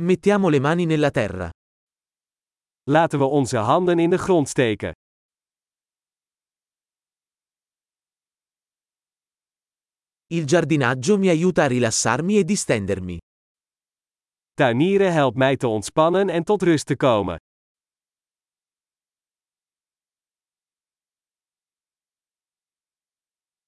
Mettiamo 0.00 0.48
le 0.48 0.60
mani 0.60 0.86
nella 0.86 1.10
terra. 1.10 1.50
Laten 2.88 3.18
we 3.18 3.24
onze 3.24 3.56
handen 3.56 3.98
in 3.98 4.10
de 4.10 4.16
grond 4.16 4.46
steken. 4.48 4.92
Il 10.26 10.46
giardinaggio 10.46 11.18
mi 11.18 11.28
aiuta 11.28 11.64
a 11.64 11.66
rilassarmi 11.66 12.38
e 12.38 12.44
distendermi. 12.44 13.18
Tuinieren 14.54 15.12
helpt 15.12 15.36
mij 15.36 15.56
te 15.56 15.66
ontspannen 15.66 16.28
en 16.28 16.44
tot 16.44 16.62
rust 16.62 16.86
te 16.86 16.96
komen. 16.96 17.36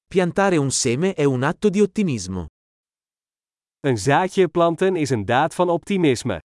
Piantare 0.06 0.56
un 0.56 0.70
seme 0.70 1.14
è 1.14 1.24
un 1.24 1.42
atto 1.42 1.68
di 1.68 1.80
ottimismo. 1.80 2.46
Een 3.82 3.98
zaadje 3.98 4.48
planten 4.48 4.96
is 4.96 5.10
een 5.10 5.24
daad 5.24 5.54
van 5.54 5.68
optimisme. 5.68 6.38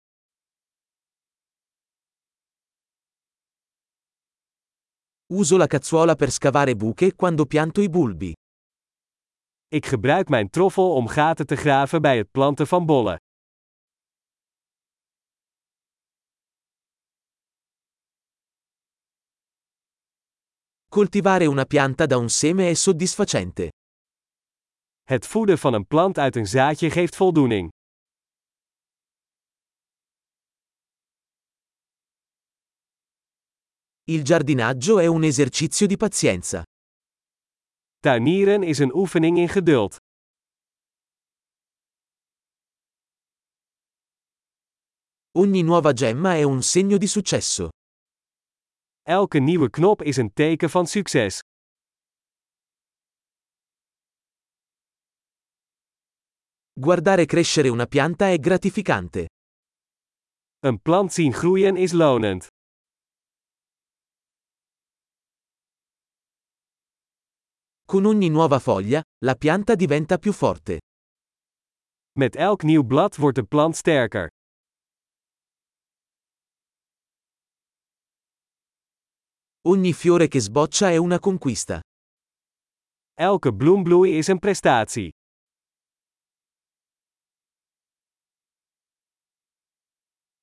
Uso 5.25 5.57
la 5.57 5.67
cazzuola 5.67 6.15
per 6.15 6.31
scavare 6.31 6.75
buche 6.75 7.15
quando 7.15 7.45
pianto 7.45 7.81
i 7.81 7.89
bulbi. 7.89 8.33
Ik 9.67 9.85
gebruik 9.85 10.29
mijn 10.29 10.49
troffel 10.49 10.95
om 10.95 11.07
gaten 11.07 11.45
te 11.45 11.55
graven 11.55 12.01
bij 12.01 12.17
het 12.17 12.31
planten 12.31 12.67
van 12.67 12.85
bollen. 12.85 13.17
Coltivare 20.89 21.45
una 21.45 21.65
pianta 21.65 22.05
da 22.05 22.17
un 22.17 22.29
seme 22.29 22.69
è 22.69 22.73
soddisfacente. 22.73 23.69
Het 25.03 25.27
voeden 25.27 25.57
van 25.57 25.73
een 25.73 25.87
plant 25.87 26.17
uit 26.17 26.35
een 26.35 26.47
zaadje 26.47 26.89
geeft 26.89 27.15
voldoening. 27.15 27.69
Il 34.03 34.23
giardinaggio 34.23 34.99
è 34.99 35.05
un 35.05 35.23
esercizio 35.23 35.87
di 35.87 35.97
pazienza. 35.97 36.63
Tuinieren 37.99 38.63
is 38.63 38.79
een 38.79 38.93
oefening 38.93 39.37
in 39.37 39.49
geduld. 39.49 39.95
Ogni 45.31 45.63
nuova 45.63 45.93
gemma 45.93 46.35
è 46.35 46.43
un 46.43 46.61
segno 46.61 46.97
di 46.97 47.07
successo. 47.07 47.69
Elke 49.01 49.39
nieuwe 49.39 49.69
knop 49.69 50.01
is 50.01 50.17
een 50.17 50.33
teken 50.33 50.69
van 50.69 50.87
succes. 50.87 51.39
Guardare 56.75 57.27
crescere 57.27 57.69
una 57.69 57.85
pianta 57.85 58.29
è 58.29 58.39
gratificante. 58.39 59.27
Een 60.65 60.81
plant 60.81 61.11
zien 61.11 61.31
groeien 61.31 61.77
is 61.77 61.91
lonend. 61.91 62.47
Con 67.85 68.05
ogni 68.05 68.29
nuova 68.29 68.57
foglia, 68.57 69.03
la 69.23 69.35
pianta 69.35 69.75
diventa 69.75 70.17
più 70.17 70.33
forte. 70.33 70.79
Met 72.17 72.35
elk 72.35 72.63
nieuw 72.63 72.83
blad 72.83 73.17
wordt 73.17 73.35
de 73.35 73.45
plant 73.45 73.75
sterker. 73.75 74.27
Ogni 79.67 79.93
fiore 79.93 80.27
che 80.27 80.39
sboccia 80.39 80.89
è 80.89 80.97
una 80.97 81.19
conquista. 81.19 81.79
Elke 83.13 83.53
bloembloei 83.53 84.17
is 84.17 84.27
een 84.27 84.39
prestatie. 84.39 85.11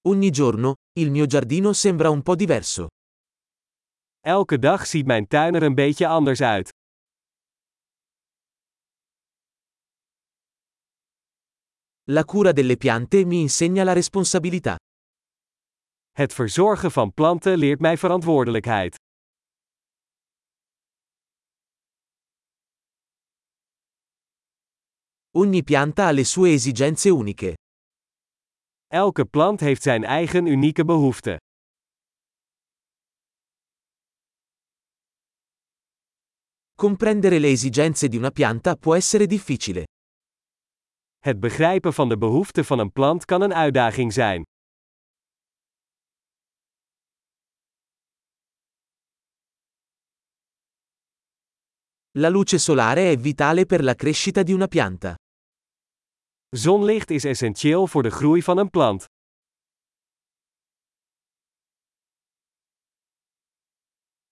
Ogni 0.09 0.31
giorno, 0.31 0.77
il 0.99 1.11
mio 1.11 1.27
giardino 1.27 1.75
sembra 1.75 2.09
un 2.09 2.23
po' 2.23 2.35
diverso. 2.35 2.87
Elke 4.21 4.59
dag 4.59 4.87
ziet 4.87 5.07
mijn 5.07 5.27
tuin 5.27 5.55
er 5.55 5.63
een 5.63 5.75
beetje 5.75 6.07
anders 6.07 6.41
uit. 6.41 6.71
La 12.05 12.25
cura 12.25 12.53
delle 12.53 12.77
piante 12.77 13.25
mi 13.25 13.41
insegna 13.41 13.85
la 13.85 13.93
responsabilità. 13.93 14.77
Het 16.11 16.33
verzorgen 16.33 16.91
van 16.91 17.13
planten 17.13 17.59
leert 17.59 17.81
mij 17.81 17.97
verantwoordelijkheid. 17.97 18.97
Ogni 25.31 25.63
pianta 25.63 26.05
ha 26.05 26.11
le 26.13 26.25
sue 26.25 26.53
esigenze 26.53 27.09
uniche. 27.09 27.55
Elke 28.93 29.25
plant 29.25 29.61
heeft 29.61 29.83
zijn 29.83 30.05
eigen 30.05 30.47
unieke 30.47 30.85
behoeften. 30.85 31.37
Comprendere 36.75 37.39
le 37.39 37.47
esigenze 37.47 38.09
di 38.09 38.17
una 38.17 38.31
pianta 38.31 38.75
può 38.75 38.95
essere 38.95 39.27
difficile. 39.27 39.85
Het 41.19 41.41
begrijpen 41.41 41.93
van 41.93 42.09
de 42.09 42.19
behoeften 42.19 42.65
van 42.65 42.79
een 42.79 42.93
plant 42.93 43.25
kan 43.25 43.43
een 43.43 43.55
uitdaging 43.55 44.13
zijn. 44.13 44.43
La 52.19 52.29
luce 52.29 52.59
solare 52.59 53.11
è 53.11 53.17
vitale 53.17 53.67
per 53.67 53.83
la 53.83 53.95
crescita 53.95 54.43
di 54.43 54.53
una 54.53 54.67
pianta. 54.67 55.15
Zonlicht 56.57 57.11
is 57.11 57.25
essentieel 57.25 57.87
voor 57.87 58.03
de 58.03 58.11
groei 58.11 58.43
van 58.43 58.59
een 58.59 58.71
plant. 58.71 59.05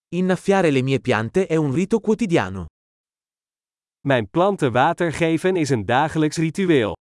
Innaffiare 0.09 0.71
le 0.71 0.83
mie 0.83 1.01
piante 1.01 1.47
è 1.47 1.57
un 1.57 1.73
rito 1.75 2.01
quotidiano. 2.01 2.67
Mijn 4.01 4.31
planten 4.31 4.73
water 4.73 5.13
geven 5.13 5.57
is 5.57 5.71
een 5.71 5.85
dagelijks 5.85 6.37
ritueel. 6.37 6.97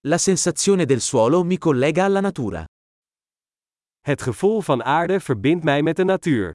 La 0.00 0.18
sensazione 0.18 0.86
del 0.86 1.00
suolo 1.00 1.44
mi 1.44 1.58
collega 1.58 2.04
alla 2.04 2.20
natura. 2.20 2.64
Het 4.00 4.22
gevoel 4.22 4.60
van 4.60 4.82
aarde 4.82 5.20
verbindt 5.20 5.64
mij 5.64 5.82
met 5.82 5.96
de 5.96 6.04
natuur. 6.04 6.52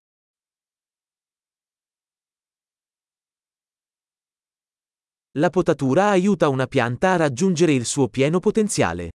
La 5.37 5.49
potatura 5.49 6.11
aiuta 6.11 6.47
una 6.47 6.65
pianta 6.65 7.11
a 7.11 7.17
raggiungere 7.17 7.73
il 7.73 7.85
suo 7.85 8.07
pieno 8.07 8.39
potenziale. 8.39 9.11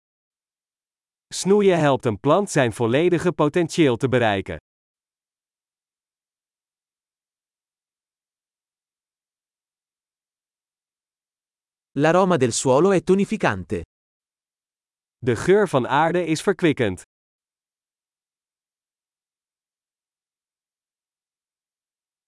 Snoeien 1.32 1.78
helpt 1.78 2.04
een 2.04 2.18
plant 2.18 2.50
zijn 2.50 2.72
volledige 2.72 3.32
potentieel 3.32 3.96
te 3.96 4.08
bereiken. 4.08 4.58
L'aroma 11.92 12.36
del 12.36 12.52
suolo 12.52 12.92
è 12.92 13.02
tonificante. 13.02 13.84
De 15.18 15.36
geur 15.36 15.68
van 15.68 15.86
aarde 15.86 16.26
is 16.26 16.42
verkwikkend. 16.42 17.02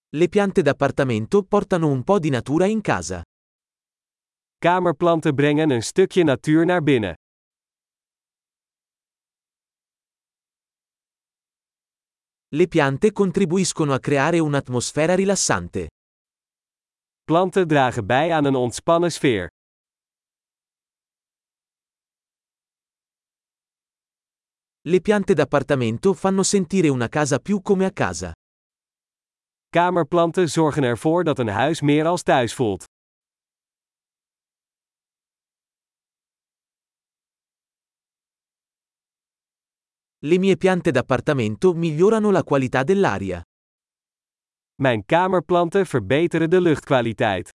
Le 0.09 0.27
piante 0.29 0.61
d'appartamento 0.63 1.43
portano 1.43 1.87
un 1.89 2.03
po' 2.03 2.19
di 2.19 2.29
natura 2.29 2.65
in 2.65 2.81
casa. 2.81 3.21
Kamerplanten 4.63 5.35
brengen 5.35 5.69
een 5.69 5.83
stukje 5.83 6.23
natuur 6.23 6.65
naar 6.65 6.83
binnen. 6.83 7.13
Le 12.47 12.67
piante 12.67 13.11
contribuiscono 13.11 13.93
a 13.93 13.99
creare 13.99 14.39
un'atmosfera 14.39 15.15
rilassante. 15.15 15.87
Planten 17.23 17.67
dragen 17.67 18.05
bij 18.05 18.33
aan 18.33 18.45
een 18.45 18.55
ontspannen 18.55 19.11
sfeer. 19.11 19.47
Le 24.81 25.01
piante 25.01 25.33
d'appartamento 25.33 26.13
fanno 26.13 26.43
sentire 26.43 26.89
una 26.89 27.07
casa 27.07 27.37
più 27.39 27.61
come 27.61 27.85
a 27.85 27.91
casa. 27.91 28.31
Kamerplanten 29.69 30.49
zorgen 30.49 30.83
ervoor 30.83 31.23
dat 31.23 31.39
een 31.39 31.47
huis 31.47 31.81
meer 31.81 32.05
als 32.05 32.23
thuis 32.23 32.53
voelt. 32.53 32.91
Le 40.25 40.37
mie 40.39 40.55
piante 40.55 40.91
d'appartamento 40.91 41.73
migliorano 41.73 42.31
la 42.31 42.43
qualità 42.43 42.83
dell'aria. 42.83 43.41
Mijn 44.81 45.05
kamerplanten 45.05 45.85
verbeteren 45.85 46.49
de 46.49 46.61
luchtkwaliteit. 46.61 47.49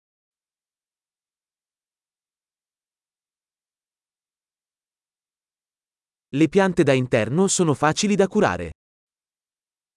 Le 6.29 6.49
piante 6.49 6.83
da 6.83 6.93
interno 6.93 7.47
sono 7.47 7.75
facili 7.75 8.15
da 8.15 8.27
curare. 8.27 8.71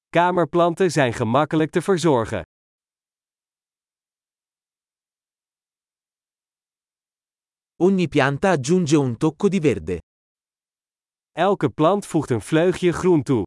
Kamerplanten 0.09 0.91
zijn 0.91 1.13
gemakkelijk 1.13 1.71
te 1.71 1.81
verzorgen. 1.81 2.43
Ogni 7.81 8.07
pianta 8.07 8.51
aggiunge 8.51 8.95
un 8.95 9.17
tocco 9.17 9.49
di 9.49 9.59
verde. 9.59 9.99
Elke 11.33 11.69
plant 11.69 12.05
voegt 12.05 12.29
een 12.29 12.41
vleugje 12.41 12.91
groen 12.91 13.23
toe. 13.23 13.43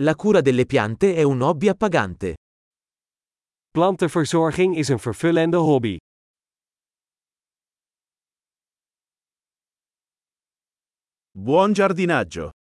La 0.00 0.14
cura 0.14 0.40
delle 0.40 0.64
piante 0.64 1.14
è 1.14 1.22
un 1.22 1.42
hobby 1.42 1.68
appagante. 1.68 2.34
Plantenverzorging 3.70 4.76
is 4.76 4.88
een 4.88 4.98
vervullende 4.98 5.56
hobby. 5.56 5.96
Buon 11.30 11.74
giardinaggio! 11.74 12.50